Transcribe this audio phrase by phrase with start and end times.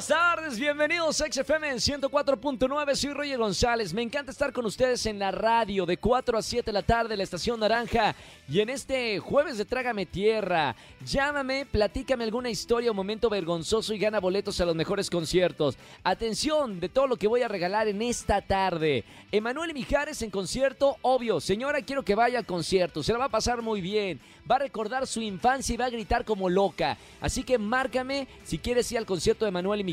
[0.00, 5.04] Buenas tardes, bienvenidos a XFM en 104.9, soy Roger González, me encanta estar con ustedes
[5.04, 8.16] en la radio de 4 a 7 de la tarde, la estación naranja
[8.48, 10.74] y en este jueves de Trágame Tierra,
[11.04, 15.76] llámame, platícame alguna historia o momento vergonzoso y gana boletos a los mejores conciertos.
[16.02, 19.04] Atención de todo lo que voy a regalar en esta tarde.
[19.30, 23.28] Emanuel Mijares en concierto, obvio, señora quiero que vaya al concierto, se la va a
[23.28, 24.18] pasar muy bien,
[24.50, 28.56] va a recordar su infancia y va a gritar como loca, así que márcame si
[28.56, 29.89] quieres ir al concierto de Emanuel Mijares.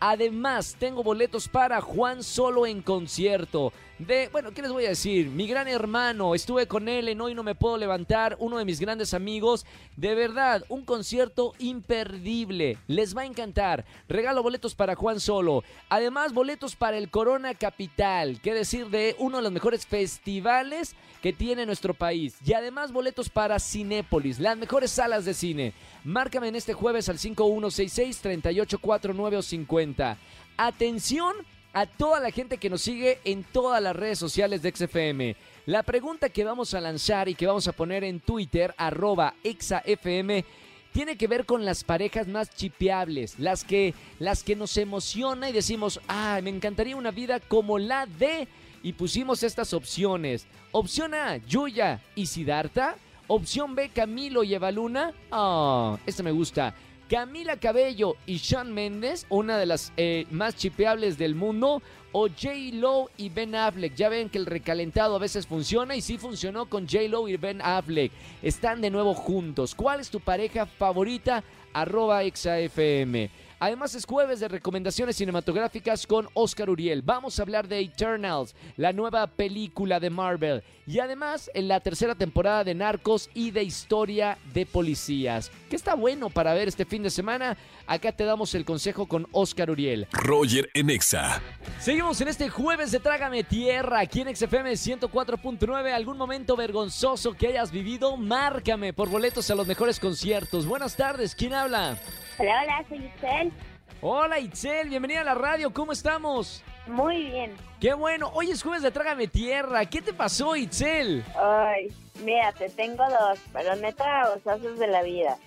[0.00, 3.72] Además, tengo boletos para Juan Solo en concierto.
[3.98, 5.28] De, bueno, ¿qué les voy a decir?
[5.28, 8.80] Mi gran hermano, estuve con él en Hoy No Me Puedo Levantar, uno de mis
[8.80, 9.64] grandes amigos.
[9.96, 12.76] De verdad, un concierto imperdible.
[12.88, 13.84] Les va a encantar.
[14.08, 15.62] Regalo boletos para Juan Solo.
[15.90, 18.40] Además, boletos para el Corona Capital.
[18.42, 22.36] ¿Qué decir de uno de los mejores festivales que tiene nuestro país?
[22.44, 25.72] Y además, boletos para Cinépolis, las mejores salas de cine.
[26.02, 30.18] Márcame en este jueves al 5166 3849 o 50.
[30.56, 31.34] Atención
[31.74, 35.36] a toda la gente que nos sigue en todas las redes sociales de XFM.
[35.66, 40.44] La pregunta que vamos a lanzar y que vamos a poner en Twitter, arroba XFM,
[40.92, 45.52] tiene que ver con las parejas más chipeables, las que, las que nos emociona y
[45.52, 48.46] decimos, ah, me encantaría una vida como la de...
[48.84, 50.46] Y pusimos estas opciones.
[50.70, 52.96] Opción A, Yuya y Siddhartha.
[53.26, 55.14] Opción B, Camilo y Evaluna.
[55.32, 56.74] Ah, esta me gusta.
[57.08, 62.50] Camila Cabello y Sean Méndez, una de las eh, más chipeables del mundo, o J.
[62.72, 63.94] Lo y Ben Affleck.
[63.94, 67.08] Ya ven que el recalentado a veces funciona y sí funcionó con J.
[67.08, 68.12] Lo y Ben Affleck.
[68.42, 69.74] Están de nuevo juntos.
[69.74, 71.42] ¿Cuál es tu pareja favorita?
[71.72, 73.30] Arroba XAFM.
[73.58, 77.02] Además es jueves de recomendaciones cinematográficas con Oscar Uriel.
[77.02, 80.62] Vamos a hablar de Eternals, la nueva película de Marvel.
[80.86, 85.50] Y además en la tercera temporada de Narcos y de Historia de Policías.
[85.70, 87.56] ¿Qué está bueno para ver este fin de semana?
[87.86, 90.06] Acá te damos el consejo con Oscar Uriel.
[90.12, 91.40] Roger en Exa.
[91.80, 95.92] Seguimos en este jueves de Trágame Tierra, aquí en XFM 104.9.
[95.92, 98.16] ¿Algún momento vergonzoso que hayas vivido?
[98.16, 100.66] Márcame por boletos a los mejores conciertos.
[100.66, 101.98] Buenas tardes, ¿quién habla?
[102.38, 103.52] Hola, hola, soy Itzel.
[104.00, 106.62] Hola Itzel, bienvenida a la radio, ¿cómo estamos?
[106.86, 107.56] Muy bien.
[107.80, 109.86] Qué bueno, hoy es jueves de Trágame Tierra.
[109.86, 111.24] ¿Qué te pasó, Itzel?
[111.36, 111.88] Ay,
[112.22, 115.38] mira, te tengo dos, pero neta, gozazos de la vida.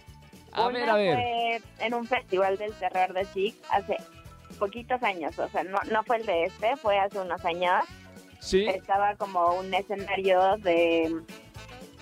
[0.52, 1.16] A Una ver, a ver.
[1.16, 3.98] fue en un festival del terror de SIC hace
[4.58, 7.86] poquitos años, o sea, no, no fue el de este, fue hace unos años.
[8.40, 8.66] Sí.
[8.68, 11.16] Estaba como un escenario de,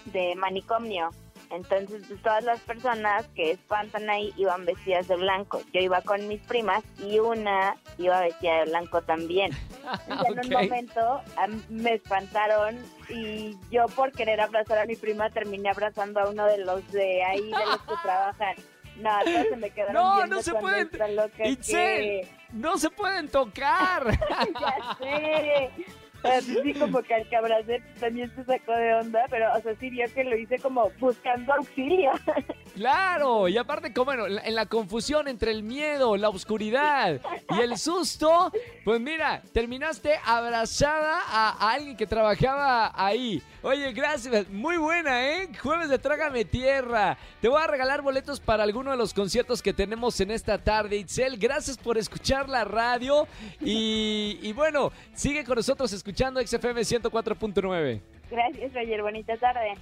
[0.05, 1.09] de manicomio.
[1.51, 5.61] Entonces, pues, todas las personas que espantan ahí iban vestidas de blanco.
[5.73, 9.51] Yo iba con mis primas y una iba vestida de blanco también.
[10.07, 11.21] Y en un momento
[11.69, 12.75] me espantaron
[13.07, 17.23] y yo por querer abrazar a mi prima terminé abrazando a uno de los de
[17.23, 18.55] ahí, de los que trabajan.
[18.97, 20.89] No, todos se me quedaron No, no se pueden.
[21.43, 24.17] Itzel, que- no se pueden tocar.
[24.59, 25.71] ya sé.
[26.41, 30.05] Sí, como que al abracé también se sacó de onda, pero, o sea, sí vio
[30.13, 32.11] que lo hice como buscando auxilio.
[32.75, 37.21] Claro, y aparte, como en la- confusión entre el miedo, la oscuridad
[37.57, 38.51] y el susto,
[38.83, 43.41] pues mira, terminaste abrazada a, a alguien que trabajaba ahí.
[43.61, 45.49] Oye, gracias, muy buena, ¿eh?
[45.63, 47.17] Jueves de Trágame Tierra.
[47.39, 50.97] Te voy a regalar boletos para alguno de los conciertos que tenemos en esta tarde.
[50.97, 53.25] Itzel, gracias por escuchar la radio
[53.61, 58.01] y, y bueno, sigue con nosotros escuchando XFM 104.9.
[58.29, 59.01] Gracias, Roger.
[59.01, 59.75] Bonita tarde.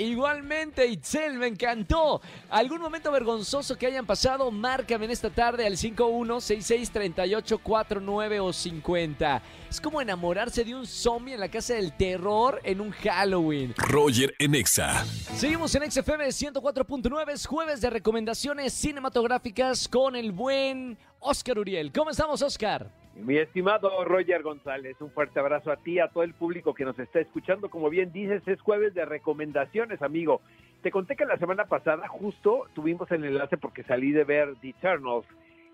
[0.00, 2.22] Igualmente, Itzel, me encantó.
[2.48, 4.50] ¿Algún momento vergonzoso que hayan pasado?
[4.50, 9.42] Márcame en esta tarde al 51663849 o 50.
[9.68, 13.74] Es como enamorarse de un zombie en la casa del terror en un Halloween.
[13.76, 15.04] Roger en Exa.
[15.34, 21.92] Seguimos en XFM 104.9, es jueves de recomendaciones cinematográficas con el buen Oscar Uriel.
[21.92, 22.90] ¿Cómo estamos, Oscar?
[23.24, 26.98] Mi estimado Roger González, un fuerte abrazo a ti, a todo el público que nos
[26.98, 27.68] está escuchando.
[27.68, 30.40] Como bien dices, es jueves de recomendaciones, amigo.
[30.82, 34.70] Te conté que la semana pasada justo tuvimos el enlace porque salí de ver The
[34.70, 35.26] Eternals.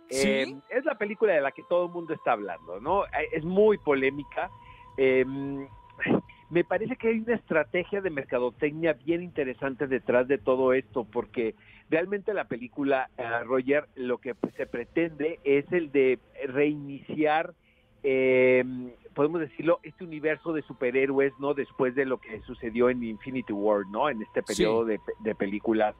[0.08, 0.28] ¿Sí?
[0.28, 3.04] Eh, es la película de la que todo el mundo está hablando, ¿no?
[3.06, 4.50] Eh, Es muy polémica.
[4.96, 5.24] Eh,
[6.50, 11.54] me parece que hay una estrategia de mercadotecnia bien interesante detrás de todo esto, porque
[11.90, 17.54] realmente la película, eh, Roger, lo que se pretende es el de reiniciar,
[18.02, 18.64] eh,
[19.14, 21.54] podemos decirlo, este universo de superhéroes, ¿no?
[21.54, 24.08] Después de lo que sucedió en Infinity War, ¿no?
[24.08, 25.96] En este periodo de, de películas.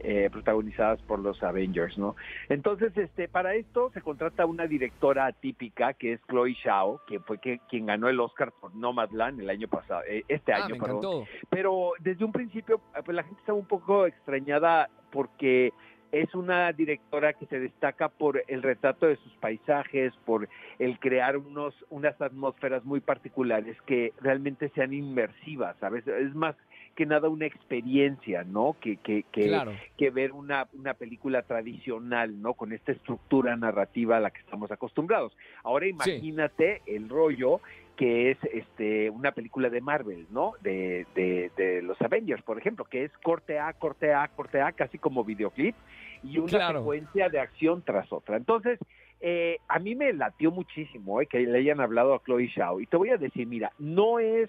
[0.00, 2.16] Eh, protagonizadas por los Avengers, ¿no?
[2.48, 7.38] Entonces, este, para esto se contrata una directora atípica que es Chloe Zhao, que fue
[7.38, 10.80] que, quien ganó el Oscar por Nomadland el año pasado, eh, este Ah, año, me
[10.80, 10.96] perdón.
[10.98, 11.24] encantó.
[11.50, 15.72] Pero desde un principio, pues la gente estaba un poco extrañada porque
[16.10, 20.48] es una directora que se destaca por el retrato de sus paisajes, por
[20.78, 26.06] el crear unos, unas atmósferas muy particulares que realmente sean inmersivas, ¿sabes?
[26.06, 26.56] Es más
[26.98, 28.74] que nada una experiencia, ¿no?
[28.80, 29.70] Que, que, que, Claro.
[29.96, 32.54] que ver una, una película tradicional, ¿no?
[32.54, 35.32] Con esta estructura narrativa a la que estamos acostumbrados.
[35.62, 37.60] Ahora imagínate el rollo
[37.94, 40.54] que es este una película de Marvel, ¿no?
[40.60, 44.72] De, de, de los Avengers, por ejemplo, que es corte A, corte A, corte A,
[44.72, 45.76] casi como videoclip,
[46.24, 46.80] y una Claro.
[46.80, 48.36] secuencia de acción tras otra.
[48.36, 48.80] Entonces,
[49.20, 52.80] eh, a mí me latió muchísimo eh, que le hayan hablado a Chloe Zhao.
[52.80, 54.48] Y te voy a decir, mira, no es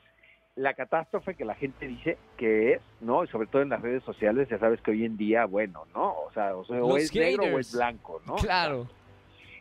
[0.60, 3.24] la catástrofe que la gente dice que es, ¿no?
[3.24, 6.12] Y sobre todo en las redes sociales, ya sabes que hoy en día, bueno, ¿no?
[6.12, 8.36] O sea, o, sea, o es negro o es blanco, ¿no?
[8.36, 8.88] Claro.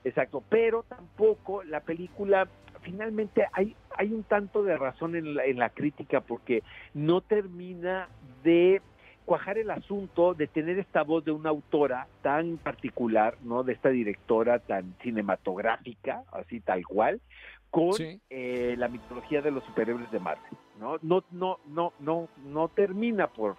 [0.02, 2.48] Exacto, pero tampoco la película,
[2.82, 6.64] finalmente hay, hay un tanto de razón en la, en la crítica porque
[6.94, 8.08] no termina
[8.42, 8.82] de
[9.28, 13.62] cuajar el asunto de tener esta voz de una autora tan particular, ¿no?
[13.62, 17.20] De esta directora tan cinematográfica, así tal cual,
[17.70, 18.18] con Sí.
[18.30, 20.96] eh, la mitología de los superhéroes de Marvel, ¿no?
[21.02, 23.56] No, no, no, no, no termina por,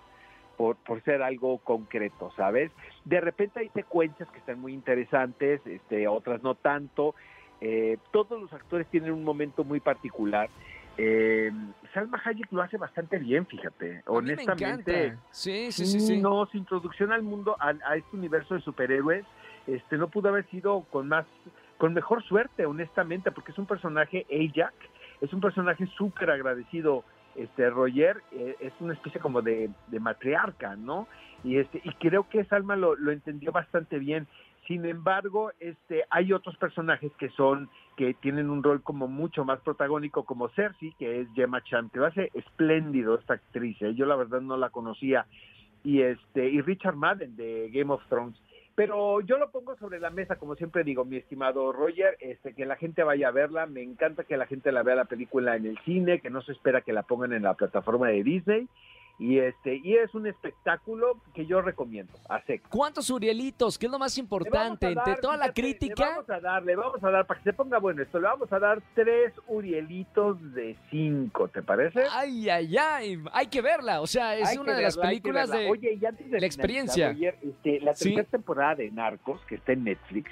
[0.57, 2.71] por, por ser algo concreto, ¿sabes?
[3.05, 7.13] De repente hay secuencias que están muy interesantes, este, otras no tanto.
[7.61, 10.49] Eh, todos los actores tienen un momento muy particular.
[10.97, 11.51] Eh,
[11.93, 13.87] Salma Hayek lo hace bastante bien, fíjate.
[13.89, 15.23] A mí me Honestamente, encanta.
[15.31, 16.21] Sí, sí, sí, sí.
[16.21, 19.25] no, su introducción al mundo, a, a este universo de superhéroes,
[19.67, 21.25] este, no pudo haber sido con más,
[21.77, 24.73] con mejor suerte, honestamente, porque es un personaje Ajax,
[25.21, 27.03] es un personaje súper agradecido,
[27.35, 31.07] este, Roger, eh, es una especie como de, de matriarca, ¿no?
[31.43, 34.27] Y este, y creo que Salma lo, lo entendió bastante bien.
[34.69, 39.59] Sin embargo, este, hay otros personajes que son, que tienen un rol como mucho más
[39.61, 43.95] protagónico, como Cersei, que es Gemma Chan, que lo hace espléndido esta actriz, ¿eh?
[43.95, 45.25] yo la verdad no la conocía,
[45.83, 48.39] y este, y Richard Madden de Game of Thrones.
[48.75, 52.67] Pero yo lo pongo sobre la mesa, como siempre digo, mi estimado Roger, este, que
[52.67, 53.65] la gente vaya a verla.
[53.65, 56.51] Me encanta que la gente la vea la película en el cine, que no se
[56.51, 58.69] espera que la pongan en la plataforma de Disney.
[59.21, 62.69] Y este, y es un espectáculo que yo recomiendo, a seco.
[62.71, 63.77] ¿Cuántos Urielitos?
[63.77, 64.87] ¿Qué es lo más importante?
[64.87, 66.05] Entre toda la crítica.
[66.05, 68.27] Le vamos a dar, le vamos a dar, para que se ponga bueno esto, le
[68.27, 72.03] vamos a dar tres Urielitos de cinco, ¿te parece?
[72.11, 73.21] Ay, ay, ay.
[73.33, 73.99] Hay que verla.
[73.99, 75.69] O sea, es Hay una de las verla, películas de.
[75.69, 77.11] Oye, y antes de la experiencia.
[77.11, 78.05] Roger, este, la Sí.
[78.15, 80.31] tercera temporada de Narcos, que está en Netflix,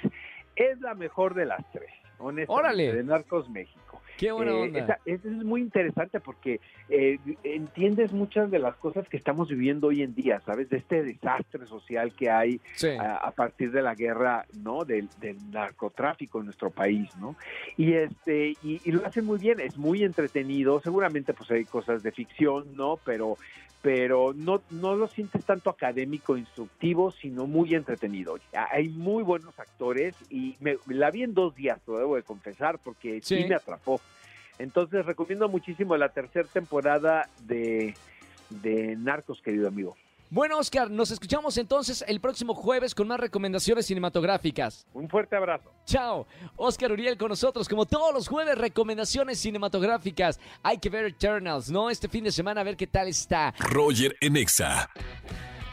[0.56, 2.92] es la mejor de las tres, honestamente, Órale.
[2.94, 4.00] de Narcos México.
[4.18, 4.78] Qué buena Eh, onda.
[4.80, 6.60] esa- eso es muy interesante porque
[6.90, 10.68] eh, entiendes muchas de las cosas que estamos viviendo hoy en día, ¿sabes?
[10.68, 12.88] De este desastre social que hay Sí.
[12.88, 14.84] a, a partir de la guerra, ¿no?
[14.84, 17.36] Del, del narcotráfico en nuestro país, ¿no?
[17.76, 20.80] Y este y, y lo hacen muy bien, es muy entretenido.
[20.80, 22.98] Seguramente pues hay cosas de ficción, ¿no?
[23.04, 23.36] Pero
[23.82, 28.36] pero no no lo sientes tanto académico, instructivo, sino muy entretenido.
[28.72, 32.78] Hay muy buenos actores y me, la vi en dos días, lo debo de confesar,
[32.82, 33.48] porque sí, Sí.
[33.48, 34.00] me atrapó.
[34.58, 37.94] Entonces recomiendo muchísimo la tercera temporada de,
[38.50, 39.96] de Narcos, querido amigo.
[40.30, 44.86] Bueno, Oscar, nos escuchamos entonces el próximo jueves con más recomendaciones cinematográficas.
[44.92, 45.72] Un fuerte abrazo.
[45.86, 46.26] Chao.
[46.56, 50.38] Oscar Uriel con nosotros, como todos los jueves, recomendaciones cinematográficas.
[50.62, 51.88] Hay que ver Eternals, ¿no?
[51.88, 53.54] Este fin de semana a ver qué tal está.
[53.58, 54.90] Roger en Exa.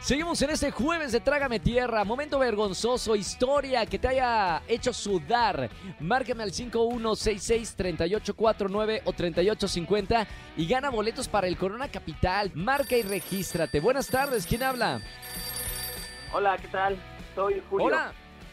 [0.06, 2.04] Seguimos en este jueves de Trágame Tierra.
[2.04, 5.68] Momento vergonzoso, historia que te haya hecho sudar.
[5.98, 12.52] Márcame al 5166-3849 o 3850 y gana boletos para el Corona Capital.
[12.54, 13.80] Marca y regístrate.
[13.80, 15.00] Buenas tardes, ¿quién habla?
[16.32, 16.96] Hola, ¿qué tal?
[17.34, 17.86] Soy Julio.
[17.86, 18.12] Hola.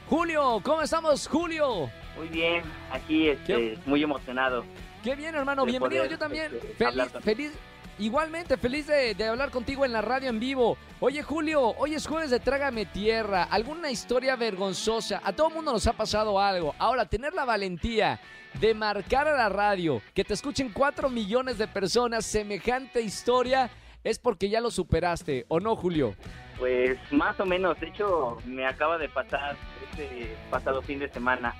[0.09, 1.87] Julio, ¿cómo estamos, Julio?
[2.17, 4.65] Muy bien, aquí este, muy emocionado.
[5.03, 5.65] Qué bien, hermano.
[5.65, 6.51] Bienvenido, poder, yo también.
[6.51, 7.51] este, Feliz, feliz.
[7.99, 10.77] Igualmente, feliz de, de hablar contigo en la radio en vivo.
[10.99, 13.43] Oye, Julio, hoy es jueves de Trágame Tierra.
[13.43, 15.21] ¿Alguna historia vergonzosa?
[15.23, 16.73] A todo mundo nos ha pasado algo.
[16.79, 18.19] Ahora, tener la valentía
[18.59, 23.69] de marcar a la radio, que te escuchen cuatro millones de personas, semejante historia,
[24.03, 26.15] es porque ya lo superaste, ¿o no, Julio?
[26.57, 29.55] Pues más o menos, de hecho me acaba de pasar
[29.89, 31.55] este pasado fin de semana.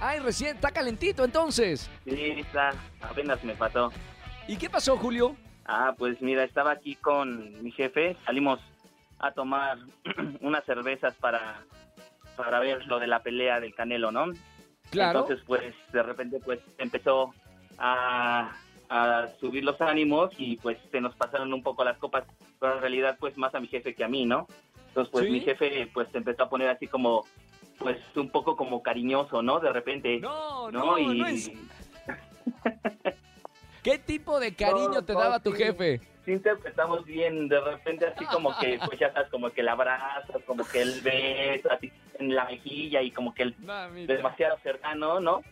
[0.00, 1.88] Ay, recién, está calentito entonces.
[2.04, 3.92] Sí, está, apenas me pasó.
[4.46, 5.36] ¿Y qué pasó, Julio?
[5.66, 8.60] Ah, pues mira, estaba aquí con mi jefe, salimos
[9.18, 9.78] a tomar
[10.40, 11.62] unas cervezas para,
[12.36, 14.26] para ver lo de la pelea del Canelo, ¿no?
[14.90, 15.20] Claro.
[15.20, 17.32] Entonces, pues, de repente, pues, empezó
[17.78, 18.52] a,
[18.90, 22.24] a subir los ánimos y, pues, se nos pasaron un poco las copas,
[22.60, 24.46] pero en realidad, pues, más a mi jefe que a mí, ¿no?
[24.94, 25.30] Entonces, pues ¿Sí?
[25.32, 27.24] mi jefe pues se empezó a poner así como,
[27.78, 29.58] pues un poco como cariñoso, ¿no?
[29.58, 30.20] De repente.
[30.20, 31.14] No, no, ¿no?
[31.14, 31.50] no, es...
[33.84, 36.00] ¿Qué tipo de cariño te daba tu jefe?
[36.24, 40.40] sí interpretamos bien, de repente así como que, pues ya sabes, como que el abrazo,
[40.46, 44.14] como que el beso, así en la mejilla y como que Mamita.
[44.14, 45.42] demasiado cercano, ¿no?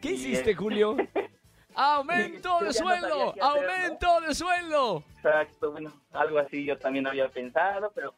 [0.00, 0.96] ¿Qué Y, hiciste, eh, Julio?
[1.74, 3.30] ¡Aumento de no sueldo!
[3.30, 3.44] hacer, ¿no?
[3.44, 5.02] ¡Aumento de sueldo!
[5.16, 8.14] Exacto, bueno, algo así yo también había pensado, pero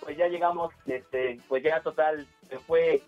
[0.00, 3.00] pues ya llegamos, este, pues ya total, se fue,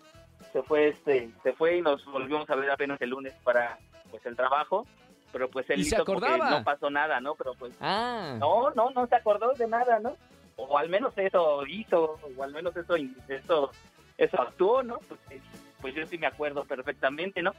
[0.51, 3.77] se fue, este, se fue y nos volvimos a ver apenas el lunes para,
[4.09, 4.87] pues el trabajo,
[5.31, 7.35] pero pues él ¿Y se hizo como que no pasó nada, ¿no?
[7.35, 8.35] Pero pues Ah.
[8.39, 10.15] no, no, no se acordó de nada, ¿no?
[10.57, 12.95] O al menos eso hizo, o al menos eso,
[13.27, 13.71] eso,
[14.17, 14.99] eso actuó, ¿no?
[15.81, 17.53] Pues yo sí me acuerdo perfectamente, ¿no?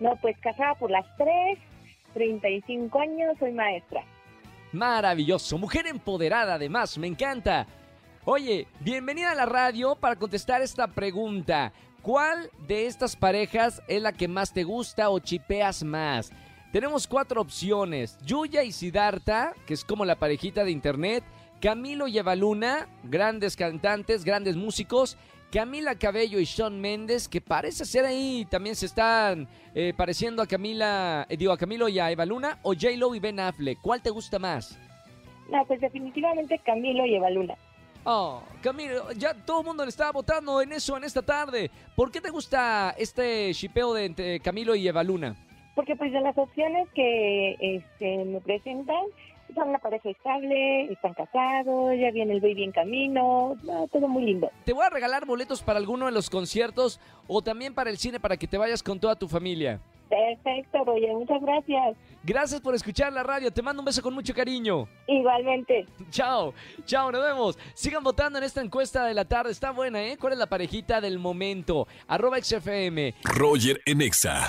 [0.00, 1.58] No, pues casada por las tres,
[2.14, 4.02] 35 años, soy maestra.
[4.72, 5.58] Maravilloso.
[5.58, 6.98] Mujer empoderada, además.
[6.98, 7.66] Me encanta.
[8.24, 11.72] Oye, bienvenida a la radio para contestar esta pregunta.
[12.02, 16.32] ¿Cuál de estas parejas es la que más te gusta o chipeas más?
[16.76, 18.18] Tenemos cuatro opciones.
[18.22, 21.24] Yuya y Siddhartha, que es como la parejita de internet.
[21.58, 25.16] Camilo y Evaluna, grandes cantantes, grandes músicos.
[25.50, 30.46] Camila Cabello y Sean Méndez, que parece ser ahí, también se están eh, pareciendo a
[30.46, 33.80] Camila, eh, digo, a Camilo y a Evaluna, o J-Lo y Ben Affleck.
[33.80, 34.78] ¿Cuál te gusta más?
[35.50, 37.54] No, pues definitivamente Camilo y Evaluna.
[38.04, 41.70] Oh, Camilo, ya todo el mundo le estaba votando en eso en esta tarde.
[41.94, 45.36] ¿Por qué te gusta este shipeo de entre Camilo y Evaluna?
[45.76, 49.04] Porque pues de las opciones que este, me presentan,
[49.54, 54.24] son una pareja estable, están casados, ya viene el baby en camino, no, todo muy
[54.24, 54.50] lindo.
[54.64, 58.18] Te voy a regalar boletos para alguno de los conciertos o también para el cine
[58.18, 59.80] para que te vayas con toda tu familia.
[60.08, 61.96] Perfecto, Roger, muchas gracias.
[62.22, 63.52] Gracias por escuchar la radio.
[63.52, 64.88] Te mando un beso con mucho cariño.
[65.06, 65.84] Igualmente.
[66.10, 66.54] Chao,
[66.84, 67.58] chao, nos vemos.
[67.74, 69.50] Sigan votando en esta encuesta de la tarde.
[69.50, 70.16] Está buena, ¿eh?
[70.16, 71.86] ¿Cuál es la parejita del momento?
[72.06, 73.14] Arroba XFM.
[73.24, 74.46] Roger en Exa.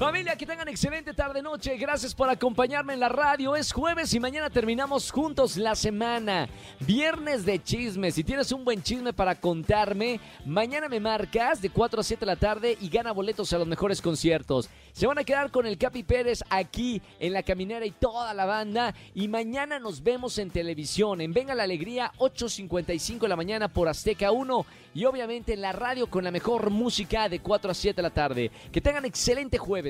[0.00, 1.76] Familia, que tengan excelente tarde-noche.
[1.76, 3.54] Gracias por acompañarme en la radio.
[3.54, 6.48] Es jueves y mañana terminamos juntos la semana.
[6.80, 8.14] Viernes de chismes.
[8.14, 12.26] Si tienes un buen chisme para contarme, mañana me marcas de 4 a 7 de
[12.26, 14.70] la tarde y gana boletos a los mejores conciertos.
[14.92, 18.46] Se van a quedar con el Capi Pérez aquí en la caminera y toda la
[18.46, 18.94] banda.
[19.14, 21.20] Y mañana nos vemos en televisión.
[21.20, 24.64] En Venga la Alegría, 8.55 de la mañana por Azteca 1.
[24.94, 28.10] Y obviamente en la radio con la mejor música de 4 a 7 de la
[28.10, 28.50] tarde.
[28.72, 29.89] Que tengan excelente jueves.